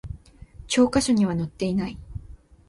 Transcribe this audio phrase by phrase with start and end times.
[0.67, 1.95] 教科書には載っていない